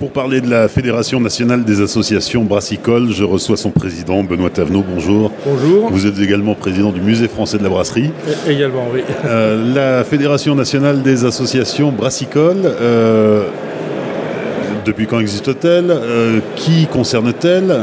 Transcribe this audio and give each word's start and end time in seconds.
Pour 0.00 0.10
parler 0.12 0.40
de 0.40 0.48
la 0.48 0.66
Fédération 0.68 1.20
nationale 1.20 1.62
des 1.62 1.82
associations 1.82 2.42
brassicoles, 2.42 3.10
je 3.12 3.22
reçois 3.22 3.58
son 3.58 3.70
président, 3.70 4.24
Benoît 4.24 4.48
Tavenot. 4.48 4.82
Bonjour. 4.94 5.30
Bonjour. 5.44 5.90
Vous 5.90 6.06
êtes 6.06 6.18
également 6.18 6.54
président 6.54 6.90
du 6.90 7.02
Musée 7.02 7.28
français 7.28 7.58
de 7.58 7.62
la 7.64 7.68
brasserie. 7.68 8.10
Également, 8.48 8.86
oui. 8.94 9.00
Euh, 9.26 9.74
la 9.74 10.02
Fédération 10.04 10.54
nationale 10.54 11.02
des 11.02 11.26
associations 11.26 11.92
brassicoles, 11.92 12.62
euh, 12.64 13.42
depuis 14.86 15.06
quand 15.06 15.20
existe-t-elle 15.20 15.90
Euh, 15.90 16.40
Qui 16.56 16.86
concerne-t-elle 16.86 17.80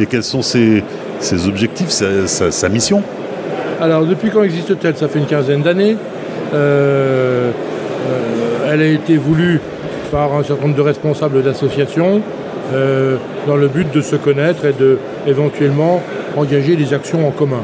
Et 0.00 0.06
quels 0.06 0.24
sont 0.24 0.42
ses, 0.42 0.82
ses 1.20 1.46
objectifs, 1.46 1.90
sa, 1.90 2.26
sa- 2.26 2.50
sa 2.50 2.68
mission? 2.68 3.00
Alors, 3.80 4.04
depuis 4.04 4.30
quand 4.30 4.42
existe-t-elle? 4.42 4.96
Ça 4.96 5.06
fait 5.06 5.20
une 5.20 5.26
quinzaine 5.26 5.62
d'années. 5.62 5.96
Elle 6.52 7.52
a 8.82 8.86
été 8.86 9.16
voulue 9.16 9.60
par 10.10 10.34
un 10.34 10.42
certain 10.42 10.62
nombre 10.62 10.76
de 10.76 10.82
responsables 10.82 11.42
d'associations 11.42 12.20
euh, 12.72 13.16
dans 13.46 13.56
le 13.56 13.68
but 13.68 13.92
de 13.92 14.00
se 14.00 14.16
connaître 14.16 14.64
et 14.64 14.72
de 14.72 14.98
éventuellement 15.26 16.02
engager 16.36 16.76
des 16.76 16.94
actions 16.94 17.26
en 17.26 17.30
commun. 17.30 17.62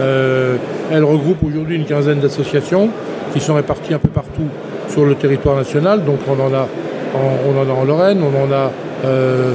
Euh, 0.00 0.56
elle 0.92 1.04
regroupe 1.04 1.42
aujourd'hui 1.44 1.76
une 1.76 1.84
quinzaine 1.84 2.20
d'associations 2.20 2.90
qui 3.32 3.40
sont 3.40 3.54
réparties 3.54 3.94
un 3.94 3.98
peu 3.98 4.08
partout 4.08 4.48
sur 4.88 5.04
le 5.04 5.14
territoire 5.14 5.56
national. 5.56 6.04
Donc 6.04 6.18
on 6.28 6.40
en 6.40 6.52
a 6.54 6.68
en, 7.14 7.48
on 7.48 7.58
en 7.58 7.70
a 7.70 7.80
en 7.80 7.84
Lorraine, 7.84 8.20
on 8.22 8.44
en 8.44 8.52
a 8.52 8.70
euh, 9.04 9.52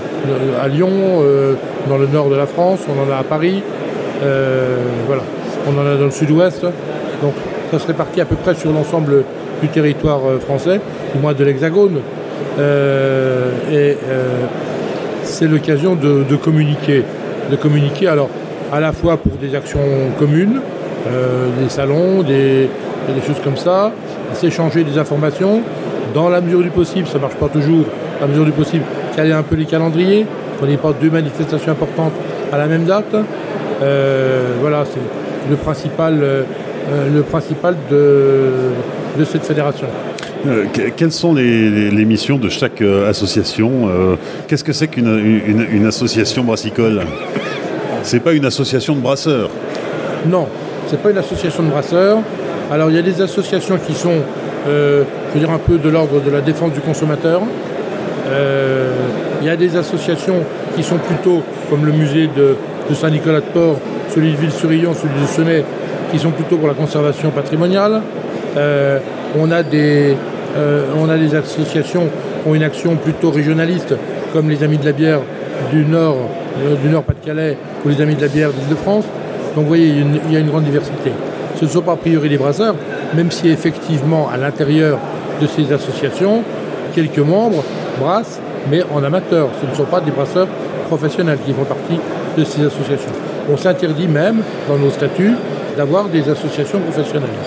à 0.61 0.67
Lyon, 0.67 0.89
euh, 0.91 1.53
dans 1.89 1.97
le 1.97 2.08
nord 2.08 2.30
de 2.30 2.35
la 2.35 2.45
France, 2.45 2.80
on 2.88 3.08
en 3.08 3.13
a 3.13 3.19
à 3.19 3.23
Paris, 3.23 3.61
voilà. 5.08 5.23
On 5.67 5.80
en 5.80 5.85
a 5.85 5.95
dans 5.95 6.05
le 6.05 6.11
sud-ouest. 6.11 6.63
Donc 7.22 7.33
ça 7.72 7.80
se 7.80 7.88
répartit 7.88 8.22
à 8.22 8.25
peu 8.25 8.35
près 8.35 8.55
sur 8.55 8.72
l'ensemble 8.72 9.23
du 9.61 9.67
territoire 9.70 10.21
euh, 10.27 10.39
français, 10.39 10.79
du 11.13 11.21
moins 11.21 11.33
de 11.33 11.43
l'Hexagone. 11.43 11.99
Euh, 12.59 13.52
et 13.71 13.97
euh, 14.09 14.45
c'est 15.23 15.47
l'occasion 15.47 15.95
de, 15.95 16.35
communiquer. 16.35 17.03
De 17.49 17.55
communiquer 17.55 18.08
alors 18.08 18.30
à 18.71 18.80
la 18.80 18.91
fois 18.91 19.17
pour 19.17 19.33
des 19.33 19.55
actions 19.55 19.80
communes, 20.17 20.61
des 21.05 21.69
salons, 21.69 22.21
des, 22.21 22.69
des 23.08 23.21
choses 23.25 23.41
comme 23.44 23.58
ça, 23.58 23.91
s'échanger 24.33 24.83
des 24.83 24.97
informations. 24.97 25.61
Dans 26.14 26.30
la 26.30 26.41
mesure 26.41 26.61
du 26.61 26.69
possible, 26.69 27.08
ça 27.08 27.16
ne 27.17 27.21
marche 27.21 27.36
pas 27.36 27.47
toujours, 27.47 27.86
dans 28.19 28.21
la 28.21 28.27
mesure 28.27 28.45
du 28.45 28.52
possible, 28.52 28.83
caler 29.16 29.31
un 29.31 29.43
peu 29.43 29.55
les 29.55 29.66
calendriers, 29.66 30.25
qu'on 30.59 30.67
n'ait 30.67 30.77
pas 30.77 30.93
deux 30.93 31.09
manifestations 31.09 31.71
importantes 31.71 32.14
à 32.52 32.58
la 32.58 32.67
même 32.67 32.86
date. 32.86 33.14
Voilà, 34.61 34.83
c'est 34.86 35.49
le 35.49 35.55
principal, 35.55 36.45
le 37.13 37.21
principal 37.21 37.75
de, 37.89 38.49
de 39.17 39.23
cette 39.25 39.43
fédération. 39.45 39.87
Euh, 40.47 40.65
que- 40.73 40.89
Quelles 40.95 41.11
sont 41.11 41.33
les, 41.33 41.69
les- 41.69 41.91
les 41.91 42.05
missions 42.05 42.37
de 42.37 42.49
chaque 42.49 42.81
euh, 42.81 43.09
association 43.09 43.71
Euh, 43.87 44.15
Qu'est-ce 44.47 44.63
que 44.63 44.73
c'est 44.73 44.87
qu'une 44.87 45.07
une- 45.47 45.67
une 45.71 45.85
association 45.85 46.43
brassicole? 46.43 47.02
C'est 48.03 48.19
pas 48.19 48.33
une 48.33 48.45
association 48.45 48.95
de 48.95 49.02
brasseurs. 49.02 49.49
Non, 50.27 50.47
c'est 50.87 50.99
pas 51.02 51.11
une 51.11 51.17
association 51.19 51.63
de 51.63 51.69
brasseurs. 51.69 52.19
Alors 52.71 52.89
il 52.89 52.95
y 52.95 52.99
a 52.99 53.03
des 53.03 53.21
associations 53.21 53.77
qui 53.85 53.93
sont, 53.93 54.19
euh, 54.67 55.03
je 55.29 55.33
veux 55.39 55.45
dire, 55.45 55.53
un 55.53 55.59
peu 55.59 55.77
de 55.77 55.89
l'ordre 55.89 56.19
de 56.21 56.31
la 56.31 56.41
défense 56.41 56.73
du 56.73 56.79
consommateur. 56.79 57.41
Euh, 58.31 58.91
il 59.41 59.47
y 59.47 59.49
a 59.49 59.55
des 59.55 59.75
associations 59.75 60.37
qui 60.75 60.83
sont 60.83 60.97
plutôt, 60.97 61.43
comme 61.69 61.85
le 61.85 61.91
musée 61.91 62.27
de, 62.35 62.55
de 62.89 62.95
Saint-Nicolas-de-Port, 62.95 63.77
celui 64.13 64.31
de 64.31 64.37
Ville-sur-Illon, 64.37 64.93
celui 64.93 65.21
de 65.21 65.27
Senet, 65.27 65.63
qui 66.12 66.20
sont 66.20 66.31
plutôt 66.31 66.58
pour 66.58 66.67
la 66.67 66.73
conservation 66.73 67.31
patrimoniale. 67.31 68.02
Euh, 68.58 69.00
on, 69.40 69.50
a 69.52 69.64
des, 69.64 70.16
euh, 70.58 70.86
on 70.98 71.09
a 71.09 71.17
des 71.17 71.34
associations 71.36 72.08
qui 72.44 72.50
ont 72.50 72.56
une 72.56 72.64
action 72.64 72.95
plutôt 72.95 73.31
régionaliste, 73.31 73.95
comme 74.34 74.50
les 74.50 74.64
Amis 74.64 74.78
de 74.78 74.86
la 74.86 74.92
bière 74.92 75.20
du 75.72 75.86
Nord, 75.86 76.17
euh, 76.59 76.76
du 76.76 76.89
Nord 76.89 77.04
Pas-de-Calais, 77.04 77.58
ou 77.86 77.89
les 77.89 78.02
Amis 78.02 78.16
de 78.16 78.22
la 78.22 78.28
bière 78.28 78.50
d'Île-de-France. 78.52 79.06
Donc 79.56 79.64
vous 79.64 79.70
voyez, 79.70 79.88
il 79.88 79.98
y, 80.00 80.22
il 80.28 80.34
y 80.34 80.38
a 80.38 80.39
une 80.39 80.50
grande 80.50 80.64
diversité. 80.64 81.12
Ce 81.56 81.66
ne 81.66 81.70
sont 81.70 81.82
pas 81.82 81.94
a 81.94 81.98
priori 81.98 82.30
des 82.30 82.38
brasseurs, 82.38 82.76
même 83.16 83.32
si 83.32 83.50
effectivement 83.50 84.30
à 84.33 84.38
l'intérieur 84.38 84.98
de 85.42 85.48
ces 85.48 85.71
associations, 85.71 86.44
quelques 86.94 87.20
membres 87.20 87.64
brassent, 88.00 88.39
mais 88.70 88.83
en 88.94 89.04
amateur. 89.04 89.50
Ce 89.61 89.70
ne 89.70 89.76
sont 89.76 89.89
pas 89.89 90.02
des 90.02 90.11
brasseurs 90.11 90.48
professionnels 90.88 91.39
qui 91.45 91.54
font 91.54 91.64
partie 91.64 92.00
de 92.38 92.44
ces 92.44 92.66
associations. 92.66 93.11
On 93.52 93.58
s'interdit 93.58 94.08
même, 94.08 94.42
dans 94.67 94.77
nos 94.77 94.89
statuts, 94.89 95.36
d'avoir 95.81 96.05
des 96.09 96.30
associations 96.30 96.80
professionnelles. 96.80 97.39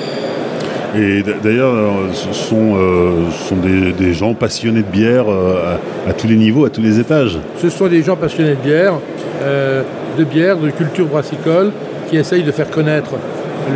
Et 0.97 1.23
d'ailleurs, 1.45 1.73
euh, 1.73 2.13
ce 2.13 2.33
sont, 2.33 2.75
euh, 2.77 3.31
sont 3.49 3.55
des, 3.57 3.93
des 3.93 4.13
gens 4.13 4.35
passionnés 4.35 4.83
de 4.83 4.91
bière 5.01 5.27
euh, 5.29 5.77
à, 6.07 6.11
à 6.11 6.13
tous 6.13 6.27
les 6.27 6.35
niveaux, 6.35 6.65
à 6.65 6.71
tous 6.71 6.81
les 6.83 6.99
étages. 6.99 7.39
Ce 7.63 7.69
sont 7.69 7.87
des 7.87 8.03
gens 8.03 8.17
passionnés 8.17 8.57
de 8.61 8.69
bière, 8.71 8.95
euh, 9.43 9.83
de 10.19 10.25
bière, 10.25 10.57
de 10.57 10.71
culture 10.71 11.07
brassicole, 11.07 11.71
qui 12.09 12.17
essayent 12.17 12.43
de 12.43 12.51
faire 12.51 12.71
connaître, 12.71 13.13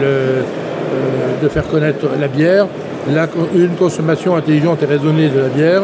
le, 0.03 0.43
de 1.45 1.49
faire 1.49 1.67
connaître 1.69 2.07
la 2.21 2.27
bière, 2.29 2.67
la 3.15 3.27
une 3.55 3.77
consommation 3.85 4.35
intelligente 4.35 4.83
et 4.83 4.87
raisonnée 4.87 5.29
de 5.29 5.39
la 5.41 5.49
bière, 5.49 5.83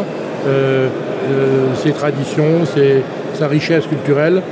ses 1.82 1.92
traditions, 1.92 2.64
ses- 2.74 3.02
sa 3.38 3.46
richesse 3.48 3.86
culturelle, 3.86 4.42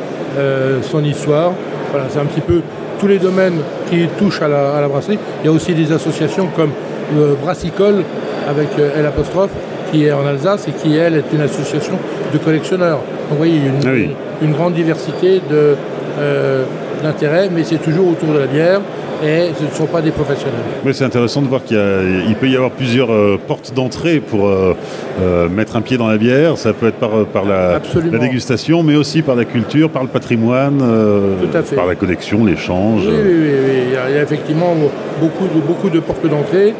son 0.90 1.02
histoire. 1.04 1.52
Voilà, 1.90 2.06
c'est 2.10 2.18
un 2.20 2.24
petit 2.24 2.40
peu 2.40 2.60
tous 2.98 3.06
les 3.08 3.18
domaines 3.18 3.58
qui 3.92 4.06
touchent 4.18 4.40
à 4.42 4.48
la, 4.48 4.74
à 4.76 4.80
la 4.80 4.88
brasserie. 4.88 5.18
Il 5.42 5.46
y 5.46 5.48
a 5.48 5.52
aussi 5.52 5.74
des 5.74 5.92
associations 5.92 6.48
comme 6.56 6.70
euh, 7.18 7.34
Brassicole, 7.42 8.02
avec 8.48 8.68
euh, 8.78 8.98
L 8.98 9.06
apostrophe, 9.06 9.50
qui 9.90 10.06
est 10.06 10.12
en 10.12 10.26
Alsace 10.26 10.66
et 10.68 10.72
qui, 10.72 10.96
elle, 10.96 11.16
est 11.16 11.24
une 11.32 11.42
association 11.42 11.98
de 12.32 12.38
collectionneurs. 12.38 12.98
Donc, 12.98 13.30
vous 13.30 13.36
voyez, 13.36 13.56
une, 13.58 13.86
Ah 13.86 13.90
oui. 13.92 14.10
une 14.40 14.52
grande 14.52 14.74
diversité 14.74 15.42
de, 15.50 15.76
euh, 16.18 16.64
d'intérêts, 17.02 17.48
mais 17.52 17.64
c'est 17.64 17.82
toujours 17.82 18.08
autour 18.08 18.32
de 18.32 18.38
la 18.38 18.46
bière 18.46 18.80
et 19.24 19.50
ce 19.56 19.64
ne 19.64 19.70
sont 19.70 19.86
pas 19.86 20.02
des 20.02 20.10
professionnels. 20.10 20.60
Mais 20.84 20.92
c'est 20.92 21.04
intéressant 21.04 21.42
de 21.42 21.46
voir 21.46 21.62
qu'il 21.62 22.36
peut 22.40 22.48
y 22.48 22.56
avoir 22.56 22.72
plusieurs 22.72 23.12
euh, 23.12 23.38
portes 23.46 23.72
d'entrée 23.74 24.20
pour 24.20 24.48
euh, 24.48 24.74
euh, 25.20 25.48
mettre 25.48 25.76
un 25.76 25.80
pied 25.80 25.96
dans 25.96 26.08
la 26.08 26.18
bière. 26.18 26.58
Ça 26.58 26.72
peut 26.72 26.88
être 26.88 26.96
par, 26.96 27.24
par 27.26 27.44
la, 27.44 27.80
dégustation, 28.18 28.82
mais 28.82 28.96
aussi 28.96 29.22
par 29.22 29.36
la 29.36 29.44
culture, 29.44 29.90
par 29.90 30.02
le 30.02 30.08
patrimoine, 30.08 30.78
Tout 30.78 31.56
à 31.56 31.62
fait. 31.62 31.76
par 31.76 31.86
la 31.86 31.94
collection, 31.94 32.44
l'échange. 32.44 33.06
Oui, 33.06 33.14
oui, 33.14 33.32
oui, 33.32 33.50
oui. 33.64 33.82
Il, 33.88 33.92
y 33.92 33.96
a, 33.96 34.10
il 34.10 34.16
y 34.16 34.18
a 34.18 34.22
effectivement 34.22 34.74
beaucoup 35.20 35.46
de, 35.46 35.60
beaucoup 35.60 35.90
de 35.90 36.00
portes 36.00 36.26
d'entrée. 36.26 36.74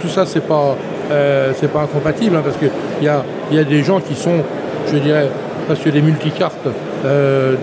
Tout 0.00 0.08
ça, 0.08 0.26
c'est 0.26 0.46
pas, 0.46 0.76
pas 1.08 1.80
incompatible, 1.80 2.36
hein, 2.36 2.42
parce 2.44 2.58
qu'il 2.58 2.68
y 3.02 3.08
a, 3.08 3.24
il 3.50 3.56
y 3.56 3.60
a 3.60 3.64
des 3.64 3.82
gens 3.82 4.00
qui 4.00 4.14
sont, 4.14 4.42
je 4.92 4.98
dirais, 4.98 5.28
presque 5.66 5.90
des 5.90 6.02
multicartes 6.02 6.68
euh, 7.04 7.54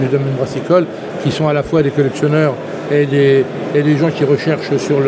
du 0.00 0.06
domaine 0.06 0.34
brassicole, 0.36 0.86
qui 1.22 1.30
sont 1.30 1.48
à 1.48 1.52
la 1.52 1.62
fois 1.62 1.82
des 1.82 1.90
collectionneurs 1.90 2.54
et 2.90 3.06
des, 3.06 3.44
gens 3.96 4.10
qui 4.10 4.24
recherchent 4.24 4.76
sur 4.78 4.98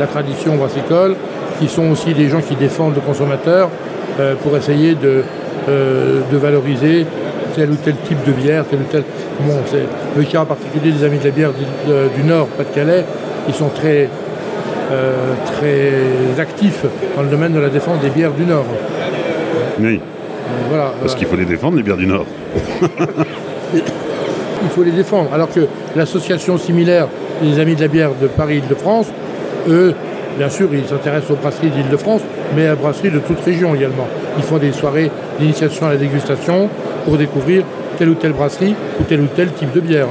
la 0.00 0.06
tradition 0.06 0.56
brassicole, 0.56 1.14
qui 1.60 1.68
sont 1.68 1.90
aussi 1.90 2.14
des 2.14 2.28
gens 2.28 2.40
qui 2.40 2.54
défendent 2.54 2.94
le 2.94 3.00
consommateur 3.00 3.68
euh, 4.18 4.34
pour 4.42 4.56
essayer 4.56 4.94
de, 4.94 5.22
euh, 5.68 6.20
de 6.30 6.36
valoriser 6.36 7.06
tel 7.54 7.70
ou 7.70 7.76
tel 7.76 7.94
type 8.06 8.24
de 8.26 8.32
bière, 8.32 8.64
tel 8.68 8.80
ou 8.80 8.90
tel. 8.90 9.02
Bon, 9.40 9.54
c'est 9.66 9.84
le 10.16 10.24
cas 10.24 10.40
en 10.40 10.46
particulier 10.46 10.92
des 10.92 11.04
Amis 11.04 11.18
de 11.18 11.24
la 11.24 11.30
bière 11.30 11.50
du, 11.52 12.24
Nord, 12.24 12.46
Pas-de-Calais, 12.48 13.04
qui 13.46 13.52
sont 13.52 13.68
très, 13.68 14.08
très 15.52 16.40
actifs 16.40 16.84
dans 17.16 17.22
le 17.22 17.28
domaine 17.28 17.52
de 17.52 17.60
la 17.60 17.68
défense 17.68 18.00
des 18.00 18.10
bières 18.10 18.32
du 18.32 18.44
Nord. 18.44 18.64
Oui, 19.80 20.00
voilà, 20.68 20.92
parce 21.00 21.14
euh, 21.14 21.16
qu'il 21.16 21.26
faut 21.26 21.36
les 21.36 21.44
défendre, 21.44 21.76
les 21.76 21.82
bières 21.82 21.96
du 21.96 22.06
Nord. 22.06 22.26
il 23.74 24.68
faut 24.70 24.82
les 24.82 24.90
défendre. 24.90 25.32
Alors 25.32 25.50
que 25.50 25.60
l'association 25.96 26.58
similaire 26.58 27.08
des 27.42 27.58
Amis 27.58 27.76
de 27.76 27.80
la 27.80 27.88
bière 27.88 28.10
de 28.20 28.26
Paris-Île-de-France, 28.26 29.06
eux, 29.68 29.94
bien 30.36 30.48
sûr, 30.48 30.68
ils 30.72 30.86
s'intéressent 30.86 31.32
aux 31.32 31.36
brasseries 31.36 31.70
d'Île-de-France, 31.70 32.22
mais 32.56 32.66
à 32.66 32.74
brasseries 32.74 33.10
de 33.10 33.20
toute 33.20 33.40
région 33.40 33.74
également. 33.74 34.06
Ils 34.36 34.42
font 34.44 34.58
des 34.58 34.72
soirées 34.72 35.10
d'initiation 35.38 35.86
à 35.86 35.90
la 35.90 35.96
dégustation 35.96 36.68
pour 37.04 37.16
découvrir 37.16 37.64
telle 37.98 38.10
ou 38.10 38.14
telle 38.14 38.32
brasserie 38.32 38.74
ou 39.00 39.04
tel 39.04 39.20
ou 39.20 39.26
tel 39.34 39.52
type 39.52 39.72
de 39.72 39.80
bière. 39.80 40.06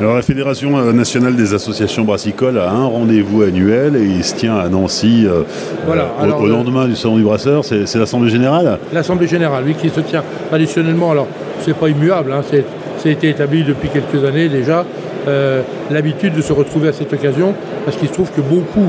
Alors 0.00 0.14
la 0.16 0.22
Fédération 0.22 0.76
euh, 0.76 0.92
nationale 0.92 1.36
des 1.36 1.54
associations 1.54 2.04
brassicoles 2.04 2.58
a 2.58 2.70
un 2.70 2.84
rendez-vous 2.86 3.42
annuel 3.42 3.96
et 3.96 4.04
il 4.04 4.24
se 4.24 4.34
tient 4.34 4.56
à 4.56 4.68
Nancy 4.68 5.24
euh, 5.26 5.42
Voilà, 5.86 6.02
euh, 6.02 6.06
au- 6.20 6.22
alors, 6.24 6.40
au, 6.40 6.46
le- 6.46 6.52
lendemain 6.52 6.86
du 6.86 6.96
salon 6.96 7.16
du 7.16 7.22
brasseur. 7.22 7.64
C'est 7.64 7.86
c'est 7.86 7.98
l'Assemblée 7.98 8.30
générale? 8.30 8.78
L'Assemblée 8.92 9.28
générale, 9.28 9.62
oui, 9.66 9.74
qui 9.74 9.88
se 9.90 10.00
tient 10.00 10.22
traditionnellement, 10.48 11.12
alors 11.12 11.28
c'est 11.60 11.74
pas 11.76 11.88
immuable, 11.88 12.32
hein, 12.32 12.42
c'est 12.50 12.64
ça 12.98 13.08
a 13.08 13.12
été 13.12 13.28
établi 13.28 13.62
depuis 13.64 13.88
quelques 13.88 14.24
années 14.24 14.48
déjà, 14.48 14.84
euh, 15.28 15.62
l'habitude 15.90 16.34
de 16.34 16.42
se 16.42 16.52
retrouver 16.52 16.88
à 16.88 16.92
cette 16.92 17.12
occasion, 17.12 17.54
parce 17.84 17.96
qu'il 17.96 18.08
se 18.08 18.12
trouve 18.14 18.30
que 18.30 18.40
beaucoup 18.40 18.88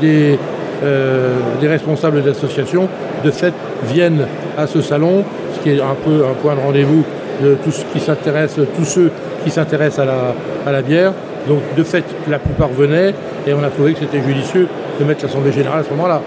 des, 0.00 0.38
des 1.60 1.68
responsables 1.68 2.22
d'associations, 2.22 2.88
de 3.24 3.30
fait, 3.30 3.52
viennent 3.92 4.26
à 4.56 4.66
ce 4.66 4.80
salon, 4.80 5.24
ce 5.54 5.60
qui 5.62 5.70
est 5.70 5.80
un 5.80 5.96
peu 6.04 6.24
un 6.24 6.34
point 6.40 6.54
de 6.54 6.60
rendez-vous 6.60 7.04
de 7.42 7.56
tous 7.64 7.84
qui 7.92 8.00
s'intéressent, 8.00 8.64
tous 8.76 8.84
ceux 8.84 9.10
qui 9.44 9.50
s'intéressent 9.50 10.00
à 10.00 10.04
la, 10.04 10.34
à 10.66 10.72
la 10.72 10.82
bière. 10.82 11.12
Donc 11.48 11.60
de 11.76 11.82
fait, 11.82 12.04
la 12.28 12.38
plupart 12.38 12.68
venaient 12.68 13.14
et 13.46 13.54
on 13.54 13.62
a 13.62 13.68
trouvé 13.68 13.94
que 13.94 14.00
c'était 14.00 14.22
judicieux 14.22 14.68
de 14.98 15.04
mettre 15.04 15.24
l'Assemblée 15.24 15.52
générale 15.52 15.80
à 15.80 15.84
ce 15.84 15.90
moment-là. 15.90 16.20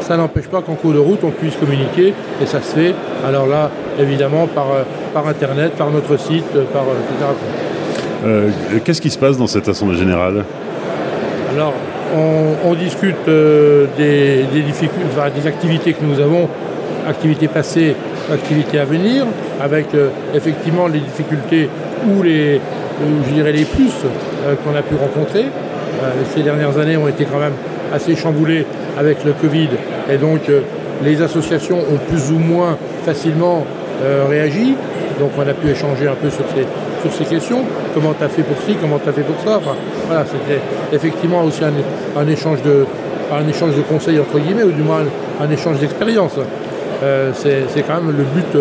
ça 0.00 0.16
n'empêche 0.16 0.46
pas 0.46 0.62
qu'en 0.62 0.74
cours 0.74 0.92
de 0.92 0.98
route, 0.98 1.20
on 1.22 1.30
puisse 1.30 1.56
communiquer, 1.56 2.14
et 2.42 2.46
ça 2.46 2.60
se 2.60 2.74
fait. 2.74 2.94
Alors 3.26 3.46
là, 3.46 3.70
évidemment, 3.98 4.46
par, 4.46 4.66
par 5.12 5.26
Internet, 5.28 5.72
par 5.72 5.90
notre 5.90 6.16
site, 6.18 6.52
par, 6.72 6.84
etc. 6.84 8.80
Qu'est-ce 8.84 9.00
qui 9.00 9.10
se 9.10 9.18
passe 9.18 9.36
dans 9.36 9.46
cette 9.46 9.68
Assemblée 9.68 9.98
générale? 9.98 10.44
Alors, 11.52 11.74
on, 12.64 12.74
discute 12.74 13.26
des, 13.26 14.44
des, 14.52 14.62
des 14.62 15.46
activités 15.46 15.92
que 15.92 16.04
nous 16.04 16.20
avons, 16.20 16.48
activités 17.06 17.48
passées, 17.48 17.94
activités 18.32 18.78
à 18.78 18.84
venir, 18.84 19.24
avec 19.60 19.86
effectivement 20.34 20.88
les 20.88 21.00
difficultés 21.00 21.68
ou 22.06 22.22
les, 22.22 22.60
je 23.28 23.34
dirais 23.34 23.52
les 23.52 23.64
plus 23.64 23.92
qu'on 24.64 24.74
a 24.76 24.82
pu 24.82 24.94
rencontrer. 24.94 25.46
Euh, 26.02 26.10
ces 26.34 26.42
dernières 26.42 26.78
années 26.78 26.96
ont 26.96 27.08
été 27.08 27.24
quand 27.24 27.38
même 27.38 27.54
assez 27.92 28.16
chamboulées 28.16 28.66
avec 28.98 29.24
le 29.24 29.32
Covid 29.32 29.68
et 30.10 30.18
donc 30.18 30.48
euh, 30.48 30.60
les 31.02 31.22
associations 31.22 31.78
ont 31.78 31.98
plus 32.08 32.30
ou 32.30 32.38
moins 32.38 32.76
facilement 33.04 33.64
euh, 34.02 34.24
réagi. 34.28 34.74
Donc 35.18 35.30
on 35.38 35.42
a 35.42 35.54
pu 35.54 35.68
échanger 35.70 36.06
un 36.06 36.14
peu 36.14 36.28
sur 36.28 36.44
ces, 36.54 36.66
sur 37.08 37.16
ces 37.16 37.24
questions. 37.24 37.62
Comment 37.94 38.12
tu 38.12 38.24
as 38.24 38.28
fait 38.28 38.42
pour 38.42 38.56
ci, 38.66 38.76
comment 38.80 38.98
tu 38.98 39.08
as 39.08 39.12
fait 39.12 39.22
pour 39.22 39.40
ça? 39.40 39.60
voilà, 40.06 40.24
c'était 40.26 40.60
effectivement 40.92 41.42
aussi 41.42 41.62
un, 41.64 42.28
échange 42.28 42.62
de, 42.62 42.84
un 43.32 43.48
échange 43.48 43.74
de 43.74 43.80
conseils 43.82 44.20
entre 44.20 44.38
guillemets, 44.38 44.64
ou 44.64 44.72
du 44.72 44.82
moins 44.82 45.00
un, 45.40 45.50
échange 45.50 45.78
d'expérience. 45.78 46.34
c'est 47.34 47.82
quand 47.86 48.02
même 48.02 48.14
le 48.14 48.24
but. 48.24 48.58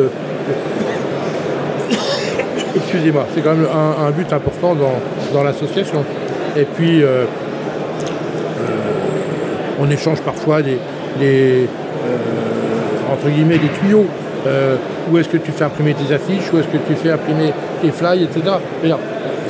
Excusez-moi, 2.96 3.26
c'est 3.36 3.42
quand 3.42 3.56
même 3.56 3.68
un, 3.68 4.10
but 4.12 4.32
important 4.32 4.74
dans 5.34 5.44
l'association. 5.44 6.06
Et 6.56 6.64
puis, 6.64 7.04
euh, 7.04 7.24
euh, 7.24 7.26
on 9.82 9.90
échange 9.92 10.22
parfois 10.22 10.62
des, 10.62 10.78
euh, 11.22 11.66
entre 13.12 13.28
guillemets, 13.28 13.58
des 13.58 13.68
tuyaux. 13.82 14.06
où 15.12 15.18
est-ce 15.18 15.28
que 15.28 15.38
tu 15.38 15.52
fais 15.52 15.66
imprimer 15.66 15.94
tes 15.94 16.14
affiches, 16.14 16.54
où 16.54 16.58
est-ce 16.58 16.68
que 16.68 16.78
tu 16.78 16.96
fais 16.96 17.12
imprimer 17.12 17.52
tes 17.82 17.92
fly, 17.92 18.24
etc. 18.24 18.42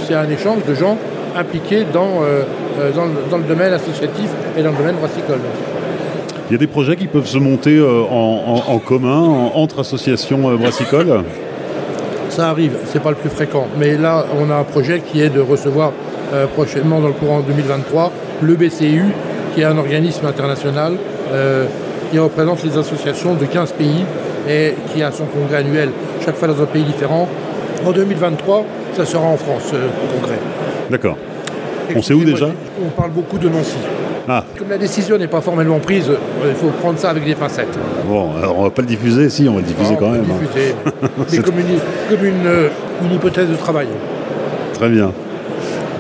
C'est 0.07 0.15
un 0.15 0.29
échange 0.29 0.65
de 0.67 0.73
gens 0.73 0.97
impliqués 1.37 1.85
dans, 1.93 2.21
dans, 2.95 3.37
le, 3.37 3.43
domaine 3.43 3.73
associatif 3.73 4.29
et 4.57 4.63
dans 4.63 4.71
le 4.71 4.77
domaine 4.77 4.95
brassicole. 4.95 5.39
Il 6.49 6.53
y 6.53 6.55
a 6.55 6.57
des 6.57 6.67
projets 6.67 6.95
qui 6.95 7.07
peuvent 7.07 7.27
se 7.27 7.37
monter 7.37 7.79
en, 7.79 8.79
commun, 8.79 9.51
entre 9.53 9.81
associations 9.81 10.55
brassicoles? 10.57 11.23
Ça 12.35 12.49
arrive, 12.49 12.75
c'est 12.87 13.01
pas 13.01 13.11
le 13.11 13.15
plus 13.15 13.29
fréquent. 13.29 13.65
Mais 13.79 13.95
là, 13.95 14.25
on 14.37 14.49
a 14.49 14.55
un 14.55 14.65
projet 14.65 14.99
qui 14.99 15.21
est 15.21 15.29
de 15.29 15.39
recevoir 15.39 15.93
euh, 16.33 16.47
prochainement 16.47 16.99
dans 16.99 17.07
le 17.07 17.13
courant 17.13 17.39
2023, 17.39 18.11
le 18.41 18.55
BCU, 18.55 19.03
qui 19.53 19.61
est 19.61 19.63
un 19.63 19.77
organisme 19.77 20.25
international 20.25 20.97
euh, 21.31 21.65
qui 22.11 22.19
représente 22.19 22.61
les 22.65 22.77
associations 22.77 23.35
de 23.35 23.45
15 23.45 23.71
pays 23.71 24.03
et 24.49 24.73
qui 24.93 25.01
a 25.01 25.13
son 25.13 25.23
congrès 25.27 25.59
annuel 25.59 25.91
chaque 26.25 26.35
fois 26.35 26.49
dans 26.49 26.61
un 26.61 26.65
pays 26.65 26.83
différent. 26.83 27.29
En 27.85 27.91
2023, 27.93 28.65
ça 28.97 29.05
sera 29.05 29.23
en 29.23 29.37
France, 29.37 29.71
euh, 29.73 29.87
le 29.87 30.19
congrès. 30.19 30.39
D'accord. 30.89 31.15
On 31.95 32.01
sait 32.01 32.13
où 32.13 32.25
déjà? 32.25 32.47
On 32.85 32.89
parle 32.89 33.11
beaucoup 33.11 33.37
de 33.37 33.47
Nancy. 33.47 33.77
Ah. 34.27 34.43
Comme 34.57 34.69
la 34.69 34.77
décision 34.77 35.17
n'est 35.17 35.27
pas 35.27 35.41
formellement 35.41 35.79
prise, 35.79 36.09
il 36.47 36.55
faut 36.55 36.69
prendre 36.81 36.97
ça 36.97 37.09
avec 37.11 37.25
des 37.25 37.35
pincettes. 37.35 37.77
Bon, 38.07 38.29
alors 38.37 38.59
on 38.59 38.63
va 38.63 38.69
pas 38.69 38.81
le 38.81 38.87
diffuser, 38.87 39.29
si, 39.29 39.47
on 39.47 39.53
va 39.53 39.61
le 39.61 39.67
diffuser 39.67 39.95
quand 39.99 40.09
même. 40.09 40.23
Le 40.25 40.31
hein. 40.31 40.37
diffuser, 40.41 40.75
mais 41.31 42.17
comme, 42.17 42.25
une, 42.25 43.07
une 43.07 43.15
hypothèse 43.15 43.49
de 43.49 43.55
travail. 43.55 43.87
Très 44.73 44.89
bien. 44.89 45.11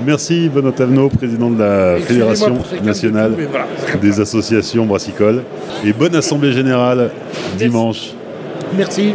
Merci 0.05 0.49
Benoît 0.49 0.71
Tavenot, 0.71 1.09
président 1.09 1.49
de 1.49 1.59
la 1.59 1.97
Fédération 1.99 2.57
nationale 2.83 3.33
des 4.01 4.19
associations 4.19 4.85
brassicoles. 4.85 5.43
Et 5.83 5.93
bonne 5.93 6.15
assemblée 6.15 6.51
générale 6.51 7.11
dimanche. 7.57 8.11
Merci. 8.75 9.13